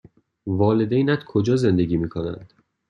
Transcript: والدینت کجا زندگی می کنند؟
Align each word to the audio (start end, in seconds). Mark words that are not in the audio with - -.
والدینت 0.47 1.23
کجا 1.23 1.55
زندگی 1.55 1.97
می 1.97 2.09
کنند؟ 2.09 2.53